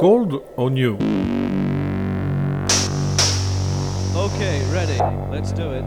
Cold 0.00 0.42
or 0.56 0.70
new? 0.70 0.94
Okay, 4.16 4.62
ready. 4.72 4.96
Let's 5.30 5.52
do 5.52 5.72
it. 5.72 5.84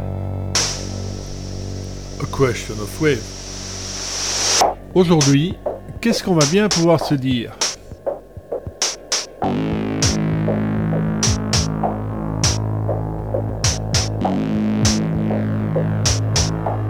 A 2.22 2.26
question 2.28 2.76
of 2.80 3.02
wave. 3.02 3.24
Aujourd'hui, 4.94 5.58
qu'est-ce 6.00 6.24
qu'on 6.24 6.36
va 6.36 6.46
bien 6.52 6.70
pouvoir 6.70 7.04
se 7.04 7.16
dire? 7.16 7.58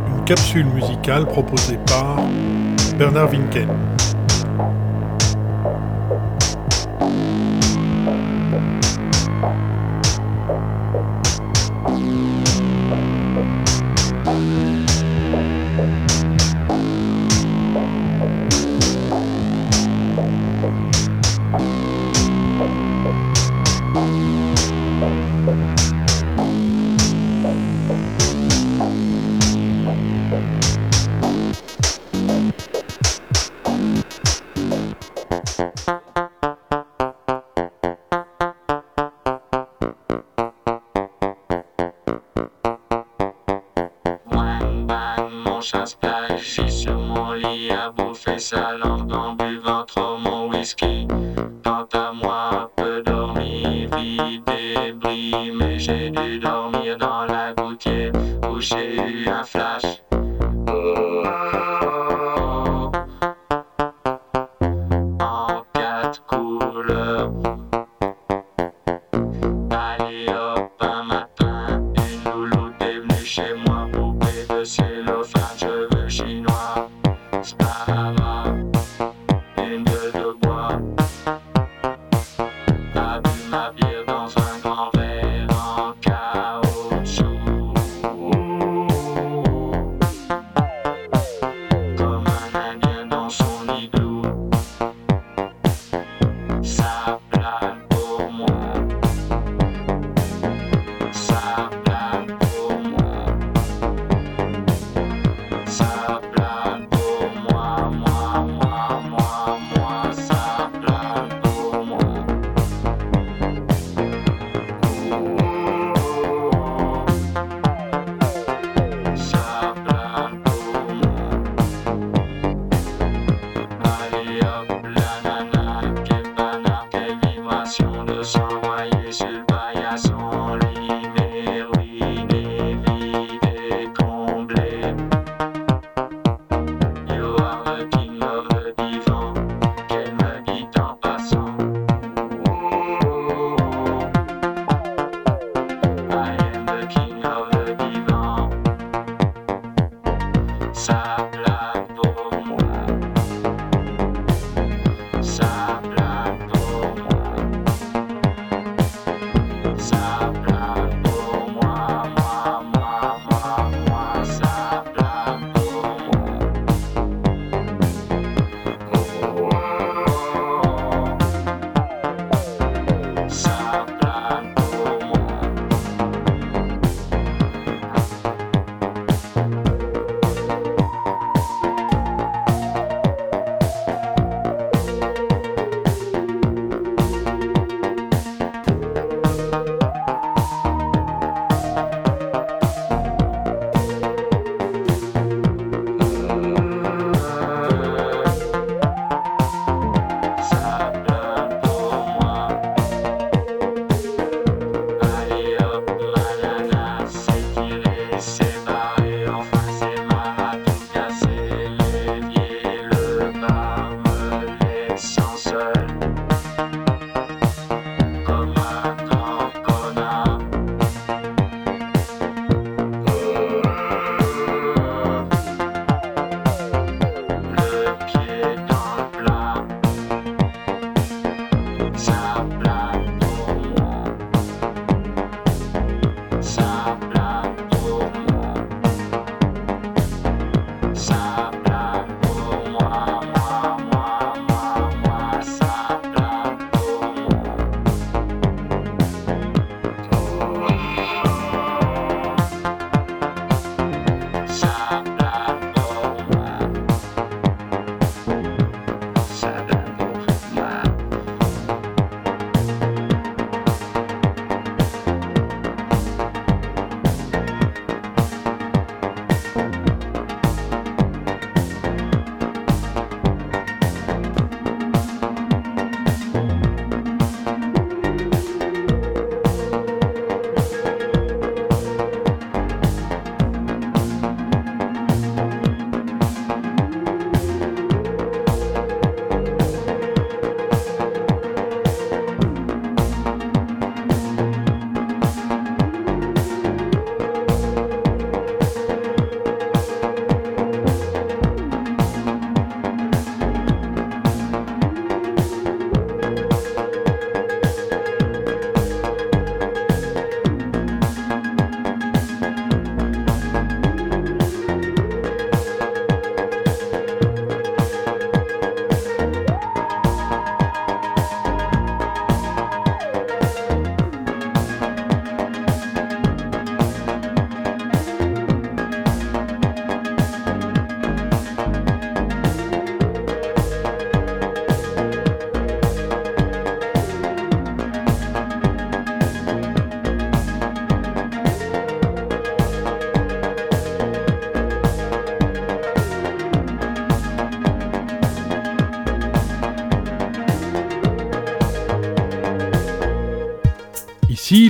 Une 0.09 0.25
capsule 0.25 0.65
musicale 0.65 1.25
proposée 1.27 1.79
par 1.87 2.17
Bernard 2.97 3.29
Winken. 3.29 3.69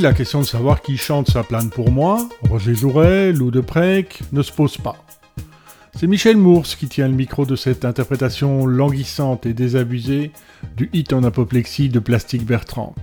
La 0.03 0.13
question 0.13 0.41
de 0.41 0.45
savoir 0.45 0.81
qui 0.81 0.97
chante 0.97 1.31
sa 1.31 1.44
plane 1.44 1.69
pour 1.69 1.89
moi, 1.89 2.27
Roger 2.50 2.75
Jouret, 2.75 3.31
Lou 3.31 3.51
de 3.51 3.61
Prec, 3.61 4.19
ne 4.33 4.41
se 4.41 4.51
pose 4.51 4.75
pas. 4.75 4.97
C'est 5.95 6.07
Michel 6.07 6.35
Mours 6.35 6.65
qui 6.65 6.89
tient 6.89 7.07
le 7.07 7.13
micro 7.13 7.45
de 7.45 7.55
cette 7.55 7.85
interprétation 7.85 8.65
languissante 8.65 9.45
et 9.45 9.53
désabusée 9.53 10.31
du 10.75 10.89
hit 10.91 11.13
en 11.13 11.23
apoplexie 11.23 11.88
de 11.88 12.00
Plastique 12.00 12.45
Bertrand. 12.45 12.95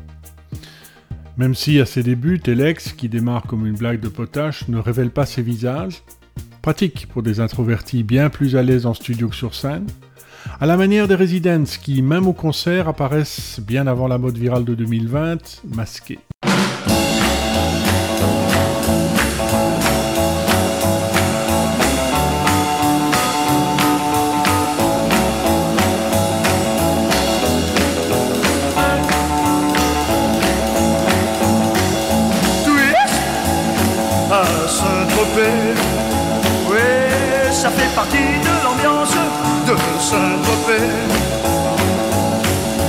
Même 1.38 1.54
si 1.54 1.80
à 1.80 1.86
ses 1.86 2.02
débuts, 2.02 2.38
Telex, 2.38 2.92
qui 2.92 3.08
démarre 3.08 3.44
comme 3.44 3.66
une 3.66 3.78
blague 3.78 4.00
de 4.00 4.08
potache, 4.08 4.68
ne 4.68 4.76
révèle 4.76 5.10
pas 5.10 5.24
ses 5.24 5.40
visages, 5.40 6.02
pratique 6.60 7.06
pour 7.06 7.22
des 7.22 7.40
introvertis 7.40 8.02
bien 8.02 8.28
plus 8.28 8.56
à 8.56 8.62
l'aise 8.62 8.84
en 8.84 8.92
studio 8.92 9.28
que 9.28 9.36
sur 9.36 9.54
scène, 9.54 9.86
à 10.60 10.66
la 10.66 10.76
manière 10.76 11.08
des 11.08 11.14
Residents 11.14 11.64
qui, 11.82 12.02
même 12.02 12.26
au 12.26 12.34
concert, 12.34 12.88
apparaissent 12.88 13.58
bien 13.58 13.86
avant 13.86 14.06
la 14.06 14.18
mode 14.18 14.36
virale 14.36 14.66
de 14.66 14.74
2020, 14.74 15.62
masqués. 15.74 16.18
Partie 38.00 38.32
de 38.48 38.54
l'ambiance 38.64 39.14
de 39.68 39.76
Saint-Tropez. 40.08 40.90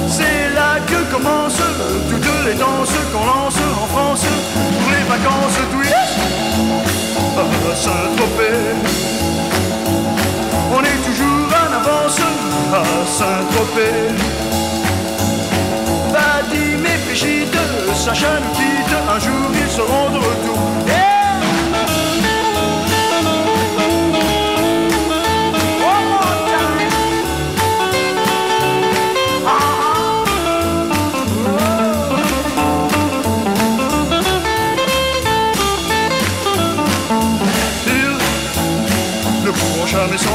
C'est 0.07 0.43
là 0.59 0.71
que 0.89 0.99
commencent 1.13 1.67
toutes 2.09 2.45
les 2.45 2.53
danses 2.53 2.97
qu'on 3.11 3.25
lance 3.33 3.59
en 3.83 3.87
France 3.93 4.25
pour 4.73 4.89
les 4.95 5.05
vacances 5.13 5.59
twist 5.73 6.17
à 7.41 7.75
Saint-Tropez. 7.85 8.61
On 10.77 10.81
est 10.91 11.01
toujours 11.07 11.49
en 11.63 11.69
avance 11.81 12.19
à 12.79 12.83
Saint-Tropez. 13.17 14.01
Vadim 16.13 16.83
et 16.93 16.99
Brigitte, 17.05 17.61
Sacha 17.95 18.33
nous 18.43 18.53
quitte, 18.57 18.95
un 19.15 19.19
jour 19.19 19.47
ils 19.61 19.71
seront 19.79 20.10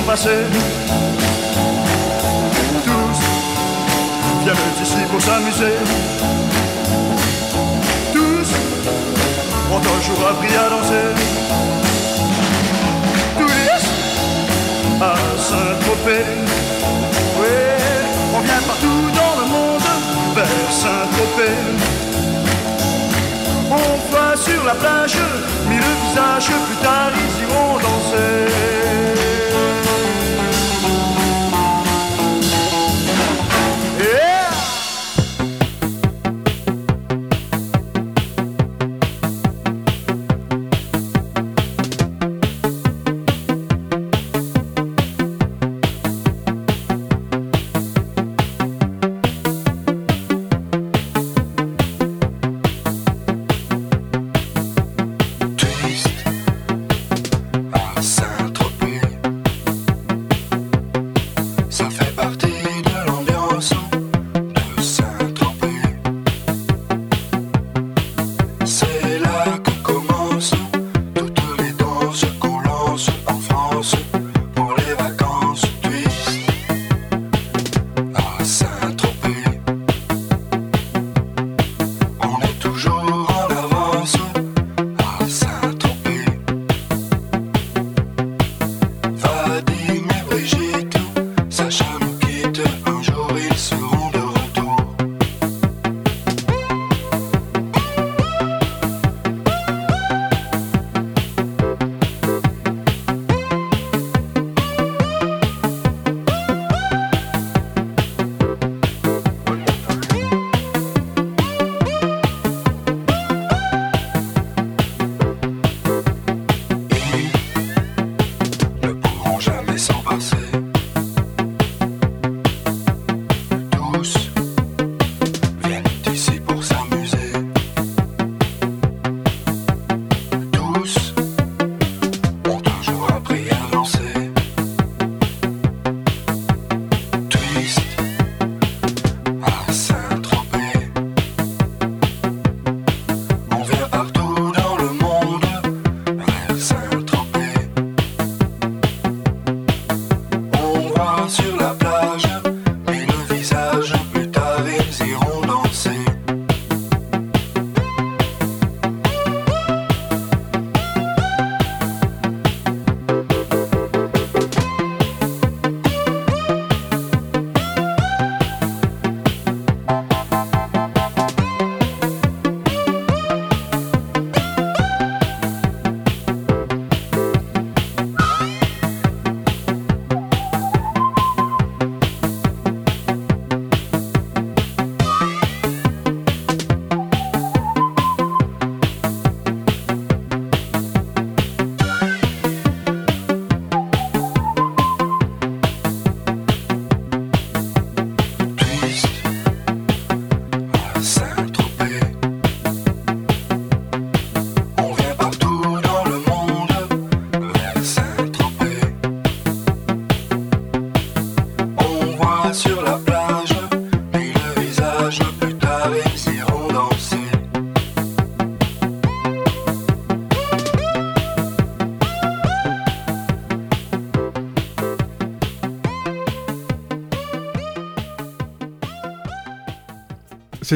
Tous 0.07 0.23
viennent 4.45 4.67
ici 4.81 5.03
pour 5.11 5.21
s'amuser. 5.21 5.75
Tous 8.13 8.49
ont 9.73 9.81
un 9.81 10.01
jour 10.07 10.29
appris 10.31 10.55
à 10.55 10.71
danser. 10.71 11.09
Tous 13.37 13.85
à 15.03 15.17
Saint-Tropez. 15.39 16.27
Oui, 17.41 17.57
on 18.33 18.41
vient 18.43 18.63
partout 18.65 19.11
dans 19.13 19.35
le 19.43 19.47
monde 19.51 19.89
vers 20.37 20.71
Saint-Tropez. 20.71 21.59
On 23.73 24.15
va 24.15 24.37
sur 24.37 24.63
la 24.65 24.75
plage, 24.77 25.19
mis 25.69 25.79
le 25.79 25.93
visage, 26.07 26.47
plus 26.47 26.77
tard 26.77 27.11
ils 27.13 27.43
iront 27.43 27.75
danser. 27.81 28.86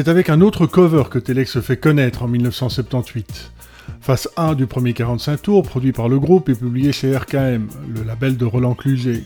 C'est 0.03 0.09
avec 0.09 0.31
un 0.31 0.41
autre 0.41 0.65
cover 0.65 1.03
que 1.11 1.19
Telex 1.19 1.51
se 1.51 1.61
fait 1.61 1.77
connaître 1.77 2.23
en 2.23 2.27
1978. 2.27 3.51
Face 3.99 4.27
A 4.35 4.55
du 4.55 4.65
premier 4.65 4.93
45 4.93 5.39
tours, 5.43 5.61
produit 5.61 5.91
par 5.91 6.09
le 6.09 6.19
groupe 6.19 6.49
et 6.49 6.55
publié 6.55 6.91
chez 6.91 7.15
RKM, 7.15 7.67
le 7.87 8.01
label 8.03 8.35
de 8.35 8.43
Roland 8.43 8.73
Cluget. 8.73 9.21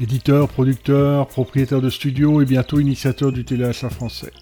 Éditeur, 0.00 0.48
producteur, 0.48 1.28
propriétaire 1.28 1.80
de 1.80 1.90
studio 1.90 2.42
et 2.42 2.44
bientôt 2.44 2.80
initiateur 2.80 3.30
du 3.30 3.44
téléachat 3.44 3.88
français. 3.88 4.32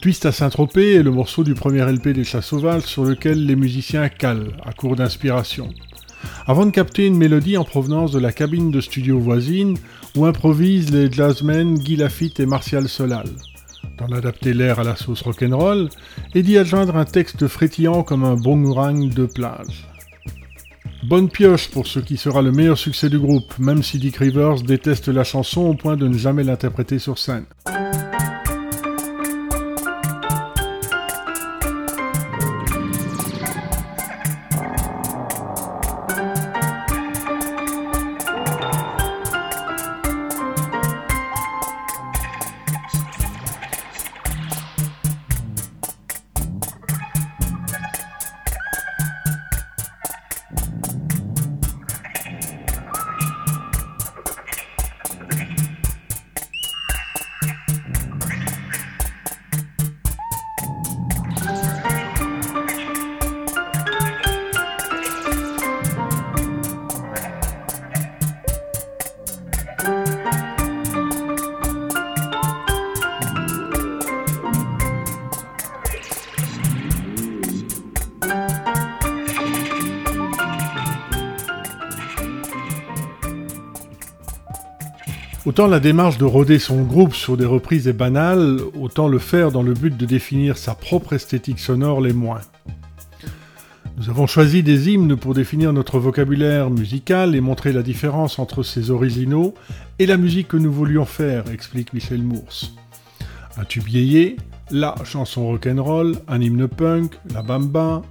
Twist 0.00 0.24
à 0.24 0.32
Saint-Tropez 0.32 0.94
est 0.94 1.02
le 1.02 1.10
morceau 1.10 1.44
du 1.44 1.52
premier 1.52 1.84
LP 1.84 2.08
des 2.14 2.24
Chats 2.24 2.40
Sauvages 2.40 2.84
sur 2.84 3.04
lequel 3.04 3.44
les 3.44 3.56
musiciens 3.56 4.08
calent, 4.08 4.56
à 4.64 4.72
court 4.72 4.96
d'inspiration. 4.96 5.68
Avant 6.46 6.64
de 6.64 6.70
capter 6.70 7.04
une 7.04 7.18
mélodie 7.18 7.58
en 7.58 7.64
provenance 7.64 8.12
de 8.12 8.20
la 8.20 8.32
cabine 8.32 8.70
de 8.70 8.80
studio 8.80 9.18
voisine 9.18 9.76
où 10.16 10.24
improvisent 10.24 10.92
les 10.92 11.12
jazzmen 11.12 11.74
Guy 11.74 11.96
Lafitte 11.96 12.40
et 12.40 12.46
Martial 12.46 12.88
Solal. 12.88 13.28
D'en 13.98 14.16
adapter 14.16 14.54
l'air 14.54 14.80
à 14.80 14.84
la 14.84 14.96
sauce 14.96 15.22
rock'n'roll 15.22 15.88
et 16.34 16.42
d'y 16.42 16.58
adjoindre 16.58 16.96
un 16.96 17.04
texte 17.04 17.46
frétillant 17.46 18.02
comme 18.02 18.24
un 18.24 18.34
boomerang 18.34 19.12
de 19.12 19.26
plage. 19.26 19.88
Bonne 21.04 21.28
pioche 21.28 21.70
pour 21.70 21.86
ce 21.86 22.00
qui 22.00 22.16
sera 22.16 22.40
le 22.42 22.50
meilleur 22.50 22.78
succès 22.78 23.10
du 23.10 23.18
groupe, 23.18 23.58
même 23.58 23.82
si 23.82 23.98
Dick 23.98 24.16
Rivers 24.16 24.62
déteste 24.62 25.08
la 25.08 25.22
chanson 25.22 25.60
au 25.60 25.74
point 25.74 25.96
de 25.96 26.08
ne 26.08 26.16
jamais 26.16 26.44
l'interpréter 26.44 26.98
sur 26.98 27.18
scène. 27.18 27.44
Autant 85.54 85.68
la 85.68 85.78
démarche 85.78 86.18
de 86.18 86.24
roder 86.24 86.58
son 86.58 86.82
groupe 86.82 87.14
sur 87.14 87.36
des 87.36 87.44
reprises 87.44 87.86
est 87.86 87.92
banale, 87.92 88.58
autant 88.76 89.06
le 89.06 89.20
faire 89.20 89.52
dans 89.52 89.62
le 89.62 89.72
but 89.72 89.96
de 89.96 90.04
définir 90.04 90.58
sa 90.58 90.74
propre 90.74 91.12
esthétique 91.12 91.60
sonore 91.60 92.00
l'est 92.00 92.12
moins. 92.12 92.40
Nous 93.96 94.10
avons 94.10 94.26
choisi 94.26 94.64
des 94.64 94.90
hymnes 94.90 95.14
pour 95.14 95.32
définir 95.32 95.72
notre 95.72 96.00
vocabulaire 96.00 96.70
musical 96.70 97.36
et 97.36 97.40
montrer 97.40 97.72
la 97.72 97.84
différence 97.84 98.40
entre 98.40 98.64
ces 98.64 98.90
originaux 98.90 99.54
et 100.00 100.06
la 100.06 100.16
musique 100.16 100.48
que 100.48 100.56
nous 100.56 100.72
voulions 100.72 101.04
faire, 101.04 101.44
explique 101.52 101.92
Michel 101.92 102.24
Mours. 102.24 102.72
Un 103.56 103.64
tube 103.64 103.86
la 104.72 104.96
chanson 105.04 105.46
rock'n'roll, 105.46 106.16
un 106.26 106.40
hymne 106.40 106.66
punk, 106.66 107.12
la 107.32 107.42
bamba, 107.42 108.02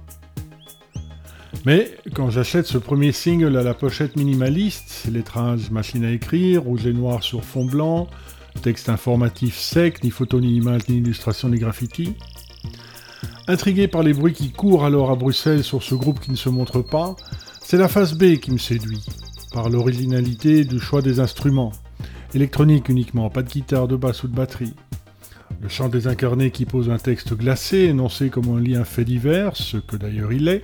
mais 1.64 1.96
quand 2.14 2.30
j'achète 2.30 2.66
ce 2.66 2.78
premier 2.78 3.12
single 3.12 3.56
à 3.56 3.62
la 3.62 3.74
pochette 3.74 4.16
minimaliste, 4.16 5.08
lettrage 5.10 5.70
machine 5.70 6.04
à 6.04 6.10
écrire, 6.10 6.62
rouge 6.62 6.86
et 6.86 6.92
noir 6.92 7.22
sur 7.22 7.44
fond 7.44 7.64
blanc, 7.64 8.08
texte 8.62 8.88
informatif 8.88 9.58
sec, 9.58 10.04
ni 10.04 10.10
photo 10.10 10.40
ni 10.40 10.56
image 10.56 10.88
ni 10.88 10.98
illustration 10.98 11.48
ni 11.48 11.58
graffiti, 11.58 12.14
intrigué 13.48 13.88
par 13.88 14.02
les 14.02 14.12
bruits 14.12 14.34
qui 14.34 14.52
courent 14.52 14.84
alors 14.84 15.10
à 15.10 15.16
Bruxelles 15.16 15.64
sur 15.64 15.82
ce 15.82 15.94
groupe 15.94 16.20
qui 16.20 16.30
ne 16.30 16.36
se 16.36 16.48
montre 16.48 16.82
pas, 16.82 17.16
c'est 17.62 17.78
la 17.78 17.88
phase 17.88 18.14
B 18.14 18.36
qui 18.36 18.50
me 18.50 18.58
séduit, 18.58 19.04
par 19.52 19.70
l'originalité 19.70 20.64
du 20.64 20.78
choix 20.78 21.00
des 21.00 21.18
instruments. 21.18 21.72
Électronique 22.34 22.88
uniquement, 22.88 23.30
pas 23.30 23.42
de 23.42 23.48
guitare, 23.48 23.88
de 23.88 23.96
basse 23.96 24.22
ou 24.24 24.28
de 24.28 24.34
batterie. 24.34 24.74
Le 25.62 25.68
chant 25.68 25.88
des 25.88 26.08
incarnés 26.08 26.50
qui 26.50 26.66
pose 26.66 26.90
un 26.90 26.98
texte 26.98 27.32
glacé, 27.32 27.84
énoncé 27.84 28.28
comme 28.28 28.54
un 28.54 28.60
lien 28.60 28.84
fait 28.84 29.04
divers, 29.04 29.56
ce 29.56 29.78
que 29.78 29.96
d'ailleurs 29.96 30.32
il 30.32 30.48
est, 30.48 30.62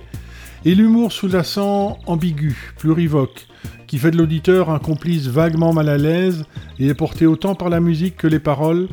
et 0.65 0.75
l'humour 0.75 1.11
sous-jacent 1.11 1.97
ambigu, 2.05 2.73
plurivoque, 2.77 3.47
qui 3.87 3.97
fait 3.97 4.11
de 4.11 4.17
l'auditeur 4.17 4.69
un 4.69 4.79
complice 4.79 5.27
vaguement 5.27 5.73
mal 5.73 5.89
à 5.89 5.97
l'aise 5.97 6.45
et 6.79 6.87
est 6.87 6.93
porté 6.93 7.25
autant 7.25 7.55
par 7.55 7.69
la 7.69 7.79
musique 7.79 8.17
que 8.17 8.27
les 8.27 8.39
paroles, 8.39 8.87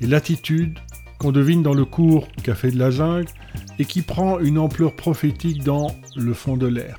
et 0.00 0.06
l'attitude 0.06 0.78
qu'on 1.18 1.32
devine 1.32 1.62
dans 1.62 1.74
le 1.74 1.84
court 1.84 2.28
Café 2.42 2.70
de 2.70 2.78
la 2.78 2.90
Jungle 2.90 3.28
et 3.78 3.84
qui 3.84 4.02
prend 4.02 4.38
une 4.38 4.58
ampleur 4.58 4.94
prophétique 4.94 5.64
dans 5.64 5.88
Le 6.16 6.34
fond 6.34 6.56
de 6.56 6.66
l'air. 6.66 6.98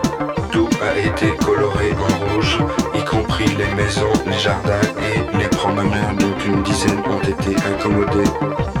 A 0.81 0.97
été 0.97 1.35
coloré 1.45 1.91
en 1.93 2.33
rouge, 2.33 2.57
y 2.95 3.05
compris 3.05 3.45
les 3.55 3.73
maisons, 3.75 4.11
les 4.25 4.39
jardins 4.39 4.81
et 4.99 5.37
les 5.37 5.47
promeneurs 5.47 6.13
dont 6.19 6.33
une 6.45 6.63
dizaine 6.63 7.01
ont 7.05 7.21
été 7.21 7.55
incommodés. 7.67 8.80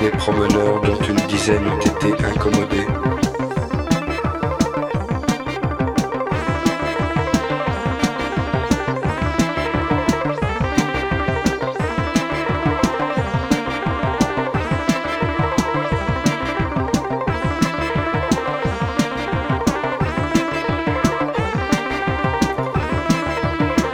Des 0.00 0.10
promeneurs 0.10 0.80
dont 0.82 0.98
une 1.08 1.16
dizaine 1.26 1.66
ont 1.66 1.78
été 1.78 2.24
incommodés. 2.24 2.86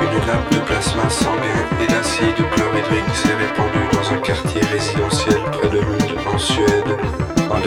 Une 0.00 0.26
lame 0.26 0.48
de 0.50 0.58
plasma 0.66 1.08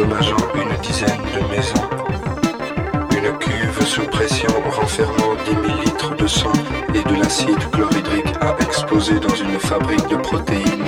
endommageant 0.05 0.37
une 0.55 0.81
dizaine 0.81 1.21
de 1.33 1.55
maisons. 1.55 1.89
Une 3.11 3.37
cuve 3.37 3.85
sous 3.85 4.05
pression 4.07 4.49
renfermant 4.69 5.35
10 5.45 5.51
000 5.51 5.81
litres 5.81 6.15
de 6.15 6.27
sang 6.27 6.51
et 6.93 7.01
de 7.01 7.19
l'acide 7.19 7.71
chlorhydrique 7.71 8.33
a 8.41 8.55
explosé 8.61 9.19
dans 9.19 9.35
une 9.35 9.59
fabrique 9.59 10.07
de 10.07 10.17
protéines. 10.17 10.85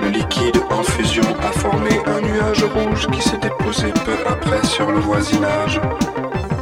Le 0.00 0.08
liquide 0.08 0.60
en 0.70 0.82
fusion 0.82 1.24
a 1.42 1.52
formé 1.52 1.90
un 2.06 2.20
nuage 2.20 2.64
rouge 2.64 3.06
qui 3.12 3.22
s'est 3.22 3.38
déposé 3.38 3.92
peu 4.04 4.16
après 4.26 4.64
sur 4.66 4.90
le 4.90 4.98
voisinage. 4.98 5.80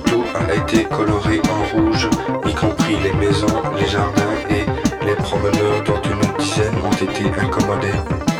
Tout 0.06 0.24
a 0.34 0.54
été 0.54 0.84
coloré 0.84 1.40
en 1.50 1.76
rouge, 1.76 2.08
y 2.46 2.54
compris 2.54 2.96
les 3.02 3.12
maisons, 3.14 3.62
les 3.78 3.86
jardins 3.86 4.36
et 4.50 4.64
les 5.04 5.14
promeneurs 5.16 5.82
dont 5.84 6.00
une 6.02 6.44
dizaine 6.44 6.74
ont 6.84 6.92
été 6.92 7.24
incommodés. 7.40 8.35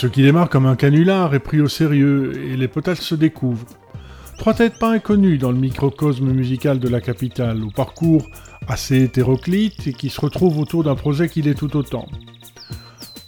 Ce 0.00 0.06
qui 0.06 0.22
démarre 0.22 0.48
comme 0.48 0.64
un 0.64 0.76
canular 0.76 1.34
est 1.34 1.40
pris 1.40 1.60
au 1.60 1.68
sérieux 1.68 2.32
et 2.50 2.56
les 2.56 2.68
potages 2.68 3.02
se 3.02 3.14
découvrent. 3.14 3.66
Trois 4.38 4.54
têtes 4.54 4.78
pas 4.78 4.92
inconnues 4.92 5.36
dans 5.36 5.52
le 5.52 5.58
microcosme 5.58 6.32
musical 6.32 6.78
de 6.78 6.88
la 6.88 7.02
capitale, 7.02 7.62
au 7.62 7.70
parcours 7.70 8.26
assez 8.66 9.02
hétéroclite 9.02 9.86
et 9.86 9.92
qui 9.92 10.08
se 10.08 10.18
retrouvent 10.18 10.58
autour 10.58 10.84
d'un 10.84 10.94
projet 10.94 11.28
qui 11.28 11.42
l'est 11.42 11.54
tout 11.54 11.76
autant. 11.76 12.06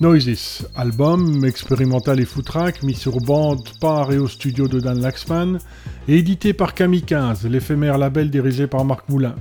Noises, 0.00 0.66
album 0.74 1.44
expérimental 1.44 2.20
et 2.20 2.24
footrack 2.24 2.82
mis 2.82 2.94
sur 2.94 3.18
bande 3.18 3.68
par 3.78 4.10
et 4.10 4.16
au 4.16 4.26
studio 4.26 4.66
de 4.66 4.80
Dan 4.80 4.98
Laxman 4.98 5.58
et 6.08 6.16
édité 6.16 6.54
par 6.54 6.72
Kamikaze, 6.72 7.46
l'éphémère 7.46 7.98
label 7.98 8.30
dirigé 8.30 8.66
par 8.66 8.86
Marc 8.86 9.10
Moulin. 9.10 9.34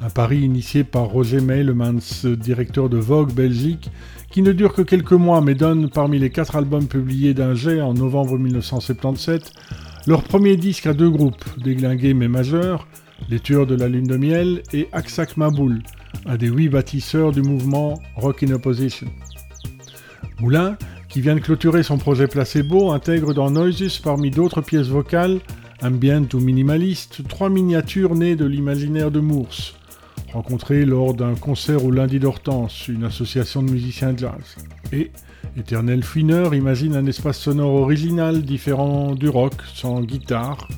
Un 0.00 0.10
pari 0.10 0.42
initié 0.42 0.84
par 0.84 1.06
Roger 1.06 1.40
Meilemans, 1.40 1.98
directeur 2.38 2.88
de 2.88 2.98
Vogue 2.98 3.32
Belgique, 3.32 3.90
qui 4.34 4.42
ne 4.42 4.50
dure 4.50 4.72
que 4.72 4.82
quelques 4.82 5.12
mois 5.12 5.40
mais 5.40 5.54
donne 5.54 5.88
parmi 5.88 6.18
les 6.18 6.28
quatre 6.28 6.56
albums 6.56 6.88
publiés 6.88 7.34
d'un 7.34 7.54
jet 7.54 7.80
en 7.80 7.94
novembre 7.94 8.36
1977 8.36 9.52
leur 10.08 10.24
premier 10.24 10.56
disque 10.56 10.86
à 10.86 10.92
deux 10.92 11.08
groupes, 11.08 11.44
déglingués 11.62 12.14
mais 12.14 12.26
majeurs, 12.26 12.88
Les 13.30 13.38
Tueurs 13.38 13.64
de 13.64 13.76
la 13.76 13.86
Lune 13.86 14.08
de 14.08 14.16
Miel 14.16 14.64
et 14.72 14.88
Aksak 14.90 15.36
Maboul, 15.36 15.84
un 16.26 16.36
des 16.36 16.48
huit 16.48 16.68
bâtisseurs 16.68 17.30
du 17.30 17.42
mouvement 17.42 17.94
Rock 18.16 18.42
in 18.42 18.50
Opposition. 18.50 19.06
Moulin, 20.40 20.76
qui 21.08 21.20
vient 21.20 21.36
de 21.36 21.40
clôturer 21.40 21.84
son 21.84 21.98
projet 21.98 22.26
Placebo, 22.26 22.90
intègre 22.90 23.34
dans 23.34 23.52
Noises 23.52 24.00
parmi 24.02 24.32
d'autres 24.32 24.62
pièces 24.62 24.88
vocales, 24.88 25.38
ambient 25.80 26.26
ou 26.34 26.40
minimalistes, 26.40 27.20
trois 27.28 27.50
miniatures 27.50 28.16
nées 28.16 28.34
de 28.34 28.46
l'imaginaire 28.46 29.12
de 29.12 29.20
Mours, 29.20 29.76
rencontrées 30.32 30.84
lors 30.84 31.14
d'un 31.14 31.34
concert 31.34 31.84
au 31.84 31.90
Lundi 31.90 32.18
d'Hortense, 32.18 32.88
une 32.88 33.04
association 33.04 33.62
de 33.62 33.70
musiciens 33.70 34.16
jazz. 34.16 34.56
Et 34.92 35.10
Éternel 35.56 36.02
Fouineur 36.02 36.54
imagine 36.54 36.96
un 36.96 37.06
espace 37.06 37.38
sonore 37.38 37.74
original 37.74 38.42
différent 38.42 39.14
du 39.14 39.28
rock, 39.28 39.54
sans 39.72 40.00
guitare, 40.00 40.68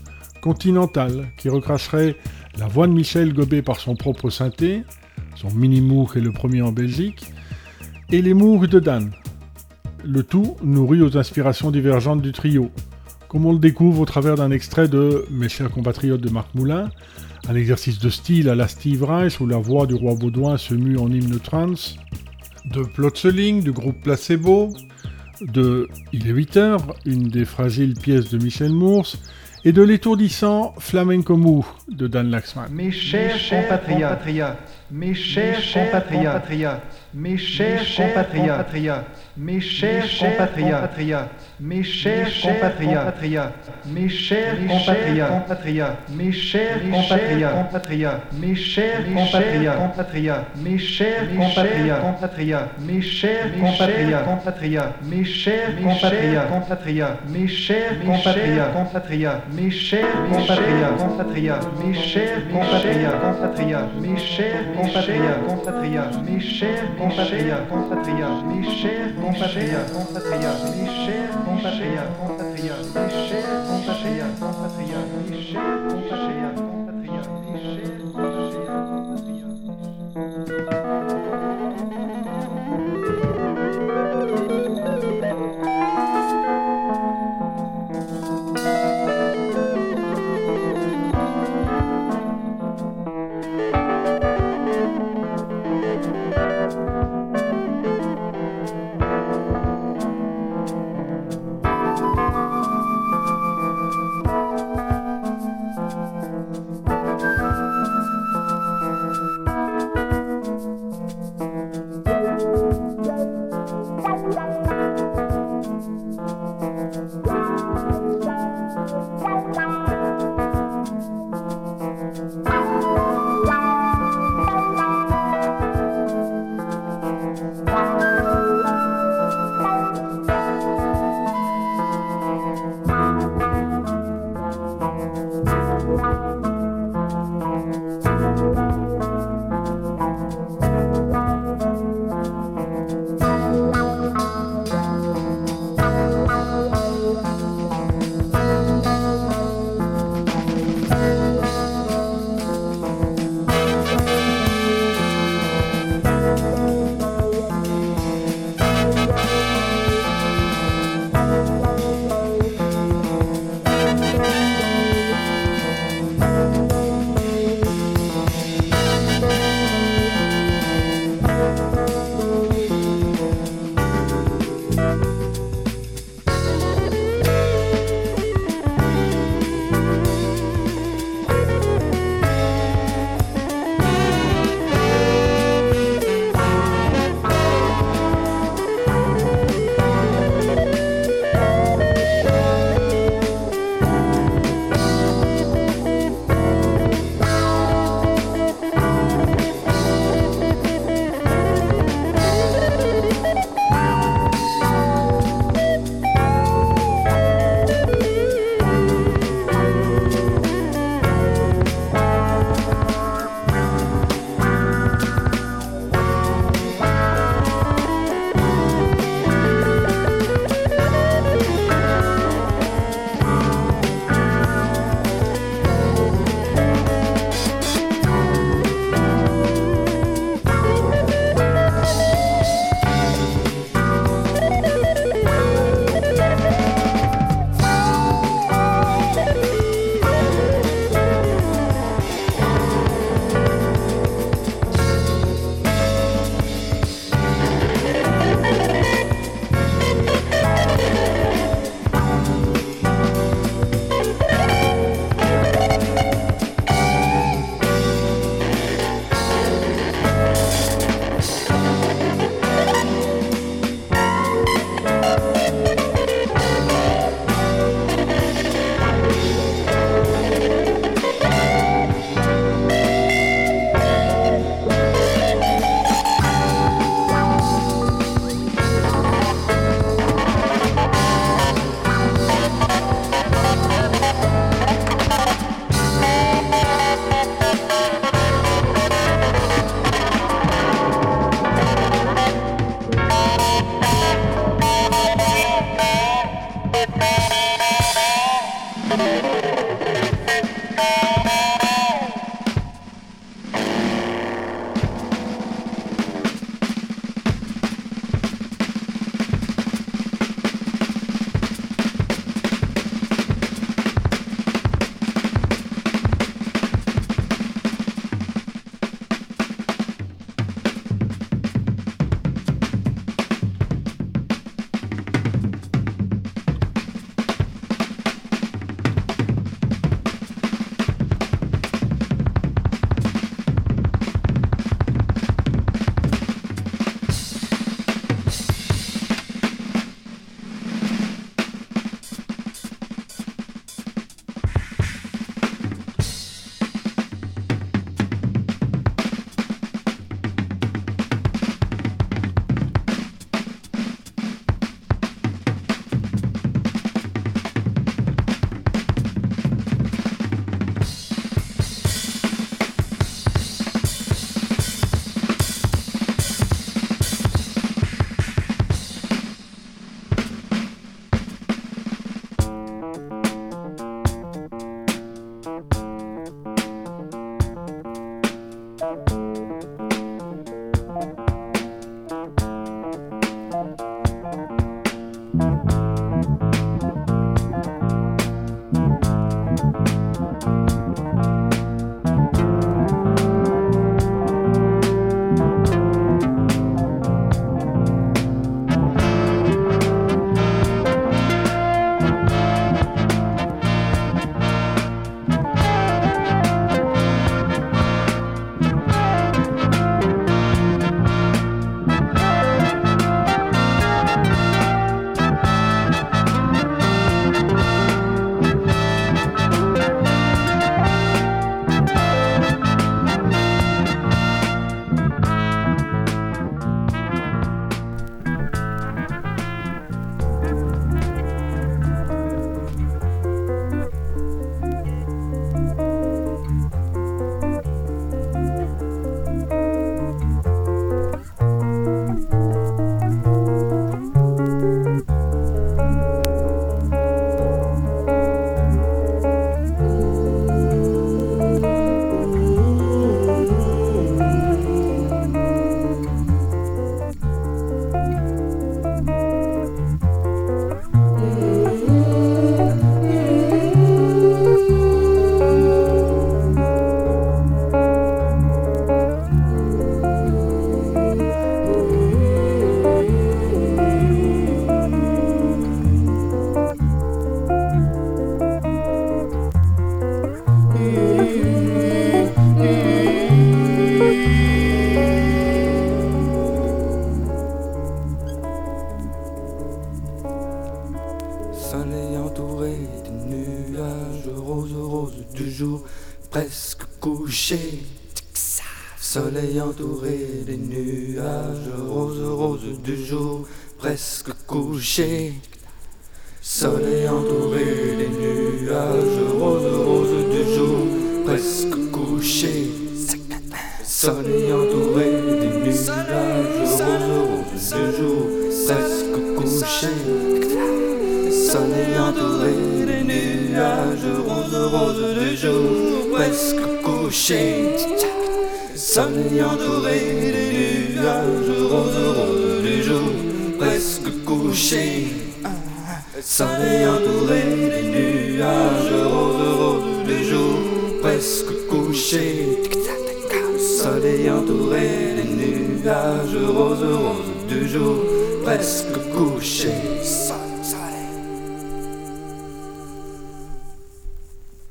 continental, 0.42 1.29
qui 1.38 1.49
recracherait 1.49 2.16
la 2.59 2.66
voix 2.66 2.87
de 2.87 2.92
Michel 2.92 3.33
gobée 3.33 3.62
par 3.62 3.81
son 3.81 3.96
propre 3.96 4.31
synthé, 4.31 4.85
son 5.35 5.51
mini-moog 5.51 6.16
est 6.16 6.20
le 6.20 6.33
premier 6.33 6.62
en 6.62 6.72
Belgique, 6.72 7.27
et 8.11 8.22
les 8.22 8.35
moogs 8.35 8.66
de 8.66 8.81
Dan. 8.81 9.12
Le 10.05 10.22
tout 10.22 10.57
nourri 10.62 11.03
aux 11.03 11.16
inspirations 11.16 11.70
divergentes 11.70 12.22
du 12.22 12.33
trio, 12.33 12.70
comme 13.29 13.46
on 13.46 13.53
le 13.53 13.59
découvre 13.59 14.01
au 14.01 14.05
travers 14.05 14.37
d'un 14.37 14.51
extrait 14.51 14.88
de 14.88 15.27
Mes 15.31 15.49
chers 15.49 15.70
compatriotes 15.70 16.20
de 16.20 16.31
Marc 16.31 16.55
Moulin, 16.55 16.90
un 17.49 17.55
exercice 17.55 17.99
de 17.99 18.11
style 18.11 18.49
à 18.49 18.55
la 18.55 18.68
Steve 18.68 19.05
Reich 19.05 19.40
où 19.40 19.46
la 19.46 19.59
voix 19.59 19.87
du 19.87 19.94
roi 19.94 20.14
Baudouin 20.14 20.59
se 20.59 20.75
mue 20.75 20.99
en 20.99 21.11
hymne 21.11 21.38
trance, 21.38 21.96
de 22.64 22.83
Plotseling 22.83 23.62
du 23.62 23.72
groupe 23.72 24.01
Placebo, 24.03 24.72
de 25.40 25.88
Il 26.12 26.27
est 26.27 26.33
8 26.33 26.57
heures, 26.57 26.94
une 27.05 27.29
des 27.29 27.44
fragiles 27.44 27.94
pièces 27.94 28.31
de 28.31 28.42
Michel 28.42 28.72
Mours, 28.72 29.16
et 29.64 29.72
de 29.72 29.83
l'étourdissant 29.83 30.75
Flamenco 30.79 31.37
Mou 31.37 31.66
de 31.88 32.07
Dan 32.07 32.31
Laxman. 32.31 32.68
Mes 32.70 32.92
chers 32.92 33.37
compatriotes, 33.51 34.57
mes 34.92 35.12
chers 35.12 35.61
compatriotes, 35.72 36.83
mes 37.12 37.37
chers 37.37 37.85
compatriotes, 37.96 39.05
mes 39.37 39.61
chers 39.61 40.18
compatriotes, 40.18 41.29
mes 41.61 41.83
chers 41.85 42.40
compatriotes, 42.40 43.53
mes 43.87 44.09
chers 44.09 44.57
compatriotes, 44.66 46.11
mes 46.11 46.33
chers 46.33 46.81
compatriotes, 46.90 48.22
mes 48.33 48.55
chers 48.57 49.05
compatriotes, 49.05 50.55
mes 50.62 50.79
chers 50.79 51.29
compatriotes, 51.37 51.99
mes 51.99 51.99
chers 51.99 52.09
compatriotes, 52.16 52.79
mes 52.81 53.03
chers 53.03 53.53
compatriotes, 53.53 55.03
mes 55.05 55.25
chers 55.25 55.75
compatriotes, 55.83 57.27
mes 57.29 57.46
chers 57.46 57.92
compatriotes, 58.07 59.42
mes 59.51 59.70
chers 59.70 60.33
compatriotes, 60.33 61.77
mes 61.85 62.01
chers 62.01 62.42
compatriotes, 62.53 63.27
compatriotes, 63.33 64.01
mes 64.01 64.16
chers 64.16 64.64
compatriotes, 64.77 65.46
compatriotes, 65.46 66.22
mes 66.25 66.40
chers 66.40 66.88
compatriotes, 66.96 67.68
compatriotes, 67.68 68.44
mes 68.49 68.64
chers 68.81 69.26
compatriotes, 69.27 69.93
compatriotes, 69.93 70.77
mes 70.77 70.87
chers 71.05 71.35
compatriotes, 71.45 72.15
compatriotes, 72.27 72.93
mes 72.95 73.11
chers 73.29 73.77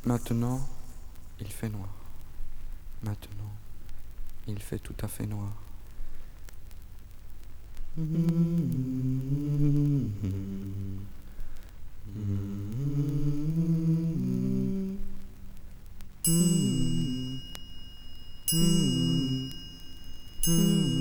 Maintenant, 0.06 0.62
il 1.40 1.48
fait 1.48 1.70
noir. 1.70 1.90
Maintenant, 3.02 3.52
il 4.48 4.60
fait 4.60 4.78
tout 4.78 4.94
à 5.02 5.08
fait 5.08 5.26
noir. 5.26 5.52
Mm-hmm. 7.98 8.26
Mm-hmm. 12.16 12.56
Mm-hmm. 20.48 20.95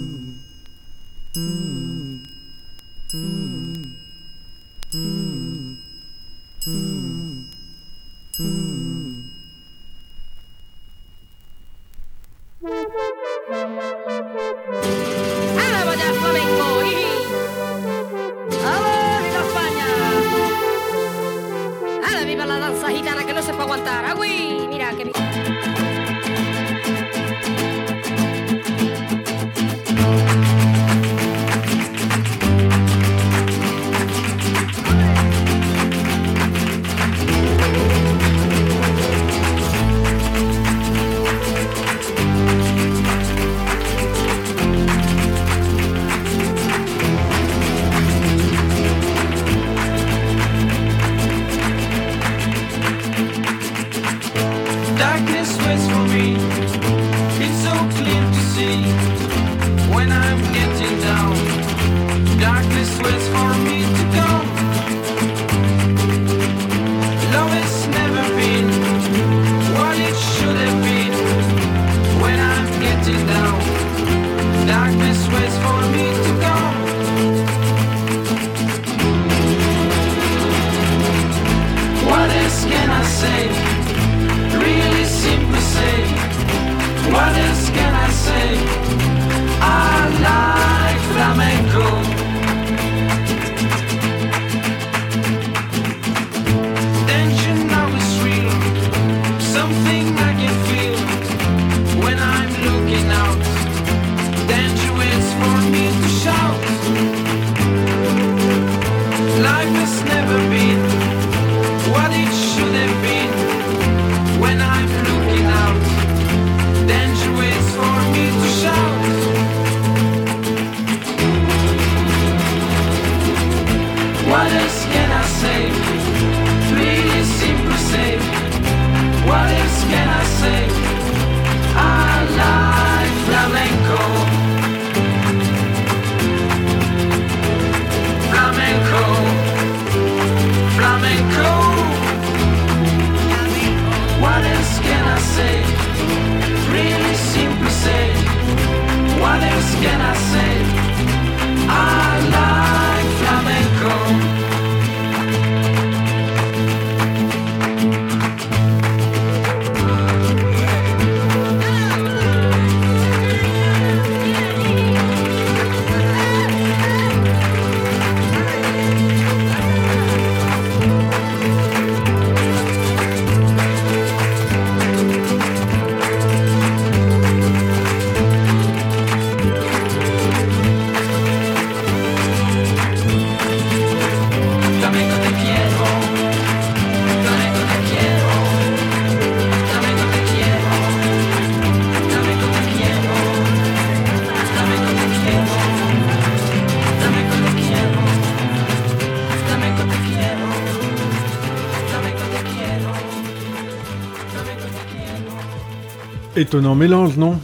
Étonnant 206.37 206.75
mélange, 206.75 207.17
non? 207.17 207.39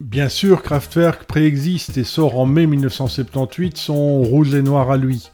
Bien 0.00 0.28
sûr, 0.28 0.62
Kraftwerk 0.62 1.24
préexiste 1.24 1.98
et 1.98 2.04
sort 2.04 2.38
en 2.38 2.46
mai 2.46 2.68
1978 2.68 3.76
son 3.76 4.22
Rouge 4.22 4.54
et 4.54 4.62
Noir 4.62 4.92
à 4.92 4.96
lui, 4.96 5.30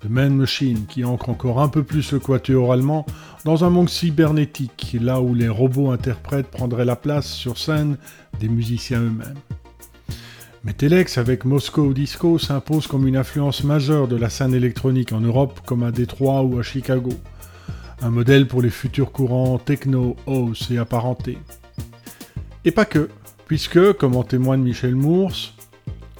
The 0.00 0.08
Man 0.08 0.34
Machine, 0.34 0.86
qui 0.88 1.04
ancre 1.04 1.28
encore 1.28 1.60
un 1.60 1.68
peu 1.68 1.82
plus 1.82 2.12
le 2.12 2.18
quatuor 2.18 2.72
allemand 2.72 3.04
dans 3.44 3.64
un 3.64 3.70
monde 3.70 3.90
cybernétique, 3.90 4.96
là 4.98 5.20
où 5.20 5.34
les 5.34 5.50
robots 5.50 5.90
interprètes 5.90 6.46
prendraient 6.46 6.86
la 6.86 6.96
place 6.96 7.30
sur 7.30 7.58
scène 7.58 7.98
des 8.40 8.48
musiciens 8.48 9.02
eux-mêmes. 9.02 9.34
Mais 10.64 10.72
Telex 10.72 11.18
avec 11.18 11.44
Moscow 11.44 11.92
Disco 11.92 12.38
s'impose 12.38 12.86
comme 12.86 13.06
une 13.06 13.18
influence 13.18 13.62
majeure 13.62 14.08
de 14.08 14.16
la 14.16 14.30
scène 14.30 14.54
électronique 14.54 15.12
en 15.12 15.20
Europe 15.20 15.60
comme 15.66 15.82
à 15.82 15.90
Détroit 15.90 16.40
ou 16.44 16.58
à 16.58 16.62
Chicago, 16.62 17.12
un 18.00 18.10
modèle 18.10 18.48
pour 18.48 18.62
les 18.62 18.70
futurs 18.70 19.12
courants 19.12 19.58
techno, 19.58 20.16
house 20.26 20.70
et 20.70 20.78
apparentés. 20.78 21.36
Et 22.66 22.72
pas 22.72 22.84
que, 22.84 23.08
puisque, 23.46 23.92
comme 23.92 24.16
en 24.16 24.24
témoigne 24.24 24.60
Michel 24.60 24.96
Mours, 24.96 25.54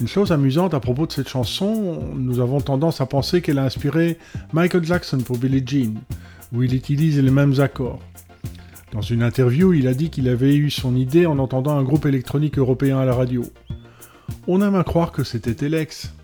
une 0.00 0.06
chose 0.06 0.30
amusante 0.30 0.74
à 0.74 0.80
propos 0.80 1.04
de 1.04 1.10
cette 1.10 1.28
chanson, 1.28 2.14
nous 2.14 2.38
avons 2.38 2.60
tendance 2.60 3.00
à 3.00 3.06
penser 3.06 3.42
qu'elle 3.42 3.58
a 3.58 3.64
inspiré 3.64 4.16
Michael 4.52 4.84
Jackson 4.84 5.18
pour 5.18 5.38
Billie 5.38 5.64
Jean, 5.66 5.94
où 6.52 6.62
il 6.62 6.72
utilise 6.72 7.20
les 7.20 7.32
mêmes 7.32 7.58
accords. 7.58 7.98
Dans 8.92 9.00
une 9.00 9.24
interview, 9.24 9.72
il 9.72 9.88
a 9.88 9.94
dit 9.94 10.08
qu'il 10.08 10.28
avait 10.28 10.54
eu 10.54 10.70
son 10.70 10.94
idée 10.94 11.26
en 11.26 11.40
entendant 11.40 11.76
un 11.76 11.82
groupe 11.82 12.06
électronique 12.06 12.58
européen 12.58 13.00
à 13.00 13.04
la 13.04 13.14
radio. 13.14 13.42
On 14.46 14.62
aime 14.62 14.76
à 14.76 14.84
croire 14.84 15.10
que 15.10 15.24
c'était 15.24 15.54
Telex. 15.54 16.14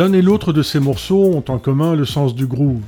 L'un 0.00 0.14
et 0.14 0.22
l'autre 0.22 0.54
de 0.54 0.62
ces 0.62 0.80
morceaux 0.80 1.26
ont 1.26 1.44
en 1.48 1.58
commun 1.58 1.94
le 1.94 2.06
sens 2.06 2.34
du 2.34 2.46
groove. 2.46 2.80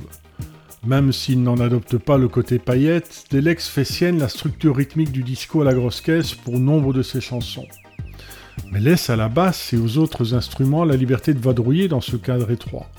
Même 0.83 1.11
s'il 1.13 1.43
n'en 1.43 1.57
adopte 1.57 1.99
pas 1.99 2.17
le 2.17 2.27
côté 2.27 2.57
paillette, 2.57 3.25
Delex 3.29 3.67
fait 3.67 3.85
sienne 3.85 4.17
la 4.17 4.27
structure 4.27 4.75
rythmique 4.75 5.11
du 5.11 5.21
disco 5.21 5.61
à 5.61 5.63
la 5.63 5.75
grosse 5.75 6.01
caisse 6.01 6.33
pour 6.33 6.57
nombre 6.57 6.91
de 6.91 7.03
ses 7.03 7.21
chansons. 7.21 7.67
Mais 8.71 8.79
laisse 8.79 9.11
à 9.11 9.15
la 9.15 9.29
basse 9.29 9.73
et 9.73 9.77
aux 9.77 9.99
autres 9.99 10.33
instruments 10.33 10.85
la 10.85 10.95
liberté 10.95 11.35
de 11.35 11.39
vadrouiller 11.39 11.87
dans 11.87 12.01
ce 12.01 12.15
cadre 12.15 12.49
étroit. 12.49 12.89